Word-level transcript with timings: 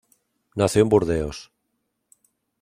Nació 0.55 0.81
en 0.81 0.89
Burdeos. 0.89 1.51